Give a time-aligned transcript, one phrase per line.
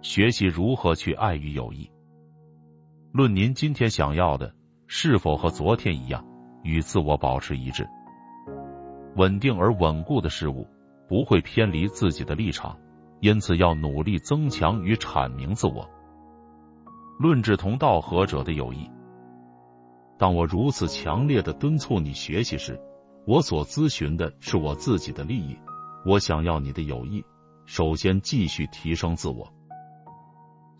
[0.00, 1.90] 学习如何去爱与友谊。
[3.12, 4.54] 论您今天想要的
[4.86, 6.24] 是否和昨天一样，
[6.62, 7.86] 与自我保持一致。
[9.16, 10.66] 稳定而稳固的事物
[11.08, 12.78] 不会偏离自己的立场，
[13.20, 15.88] 因此要努力增强与阐明自我。
[17.18, 18.88] 论志同道合者的友谊。
[20.18, 22.80] 当我如此强烈的敦促你学习时，
[23.26, 25.58] 我所咨询的是我自己的利益。
[26.06, 27.24] 我想要你的友谊，
[27.66, 29.52] 首先继续提升自我。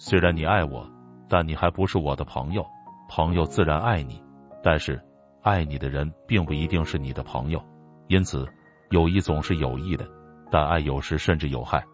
[0.01, 0.89] 虽然你爱我，
[1.29, 2.65] 但你还不是我的朋友。
[3.09, 4.23] 朋友自然爱你，
[4.63, 5.03] 但是
[5.43, 7.61] 爱你的人并不一定是你的朋友。
[8.07, 8.47] 因此，
[8.91, 10.09] 友谊总是有益的，
[10.53, 11.85] 但爱有时甚至有害。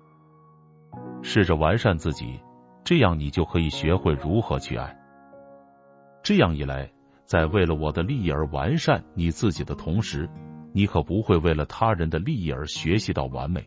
[1.22, 2.38] 试着完善自己，
[2.84, 4.94] 这样你就可以学会如何去爱。
[6.22, 6.92] 这样一来，
[7.24, 10.28] 在为了我的利益而完善你自己的同时，
[10.74, 13.66] 你可不会为了他人的利益而学习到完美。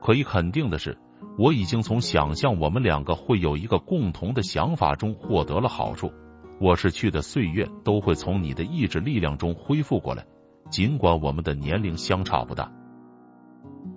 [0.00, 0.98] 可以肯定的是。
[1.36, 6.12] 我已经从想象我们两个会有一个共同的想法中获得了好处。
[6.60, 10.24] 我逝去的岁月都会从你的意志力量中恢复过来，
[10.70, 12.70] 尽管我们的年龄相差不大。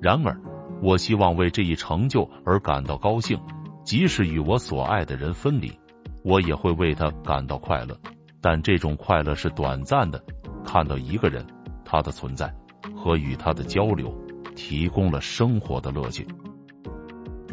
[0.01, 0.41] 然而，
[0.81, 3.39] 我希望为这一成就而感到高兴，
[3.83, 5.79] 即使与我所爱的人分离，
[6.23, 7.97] 我也会为他感到快乐。
[8.41, 10.23] 但这种快乐是短暂的。
[10.65, 11.45] 看到一个人，
[11.85, 12.53] 他的存在
[12.95, 14.13] 和与他的交流，
[14.55, 16.27] 提供了生活的乐趣。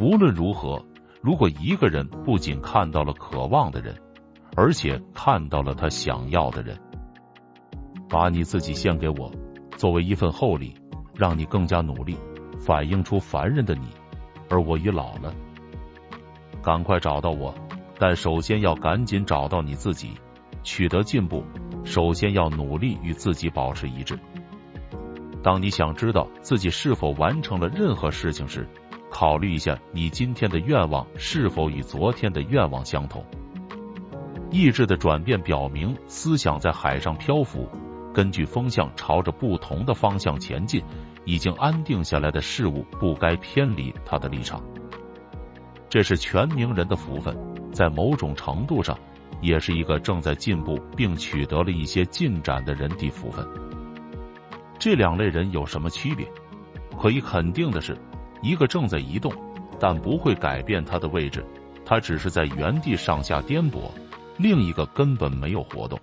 [0.00, 0.84] 无论如何，
[1.23, 3.95] 如果一个人不仅看到了渴望的人，
[4.56, 6.77] 而且看到了他想要的人，
[8.09, 9.31] 把你自己献给我，
[9.77, 10.75] 作为一份厚礼，
[11.14, 12.17] 让你更加努力，
[12.59, 13.89] 反映出凡人的你，
[14.51, 15.33] 而我已老了。
[16.61, 17.55] 赶快找到我，
[17.98, 20.11] 但首先要赶紧找到你自己。
[20.64, 21.45] 取得进步，
[21.85, 24.18] 首先要努力与自己保持一致。
[25.42, 28.67] 当你想知道自己是否完成了任何事情时，
[29.14, 33.25] 考虑一下，你今天的愿望是否与昨天的愿望相同？
[34.51, 37.69] 意志的转变表明，思想在海上漂浮，
[38.13, 40.83] 根据风向朝着不同的方向前进。
[41.27, 44.61] 已经安定下来的事物不该偏离他的立场。
[45.89, 47.35] 这是全名人的福分，
[47.73, 48.98] 在某种程度上，
[49.41, 53.47] 也是一个正在进步并取得了一些进展的人的福分。
[54.79, 56.29] 这两类人有什么区别？
[57.01, 57.97] 可以肯定的是。
[58.44, 59.32] 一个正在移动，
[59.80, 61.42] 但不会改变它的位置，
[61.86, 63.90] 它只是在原地上下颠簸；
[64.36, 65.98] 另一个根本没有活动。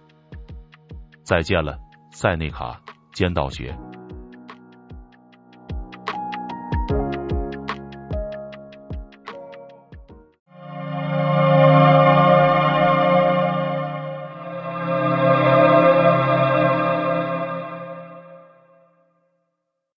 [1.24, 1.78] 再见了，
[2.12, 2.82] 塞内卡，
[3.14, 3.78] 尖道学。